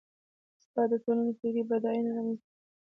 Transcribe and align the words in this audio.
استاد 0.59 0.87
د 0.91 0.93
ټولنې 1.03 1.31
فکري 1.39 1.63
بډاینه 1.69 2.09
رامنځته 2.17 2.45
کوي. 2.47 2.59